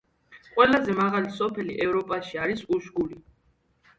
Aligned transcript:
ყველაზე 0.53 0.93
მაღალი 0.99 1.33
სოფელი 1.35 1.77
ევროპაში 1.85 2.39
არის 2.45 2.63
უშგული. 2.79 3.21